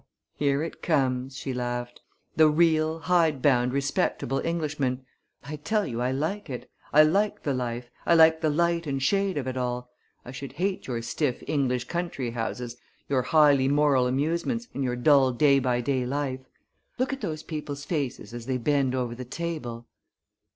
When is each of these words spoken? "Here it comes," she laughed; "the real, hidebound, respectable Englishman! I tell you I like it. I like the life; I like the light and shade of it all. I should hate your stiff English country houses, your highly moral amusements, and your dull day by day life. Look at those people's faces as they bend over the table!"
"Here 0.33 0.63
it 0.63 0.81
comes," 0.81 1.37
she 1.37 1.53
laughed; 1.53 2.01
"the 2.35 2.49
real, 2.49 3.01
hidebound, 3.01 3.71
respectable 3.71 4.39
Englishman! 4.43 5.05
I 5.43 5.57
tell 5.57 5.85
you 5.85 6.01
I 6.01 6.09
like 6.11 6.49
it. 6.49 6.67
I 6.91 7.03
like 7.03 7.43
the 7.43 7.53
life; 7.53 7.91
I 8.03 8.15
like 8.15 8.41
the 8.41 8.49
light 8.49 8.87
and 8.87 8.99
shade 8.99 9.37
of 9.37 9.45
it 9.45 9.57
all. 9.57 9.91
I 10.25 10.31
should 10.31 10.53
hate 10.53 10.87
your 10.87 11.03
stiff 11.03 11.43
English 11.45 11.83
country 11.83 12.31
houses, 12.31 12.77
your 13.09 13.21
highly 13.21 13.67
moral 13.67 14.07
amusements, 14.07 14.67
and 14.73 14.83
your 14.83 14.95
dull 14.95 15.33
day 15.33 15.59
by 15.59 15.81
day 15.81 16.03
life. 16.07 16.39
Look 16.97 17.13
at 17.13 17.21
those 17.21 17.43
people's 17.43 17.85
faces 17.85 18.33
as 18.33 18.47
they 18.47 18.57
bend 18.57 18.95
over 18.95 19.13
the 19.13 19.23
table!" 19.23 19.85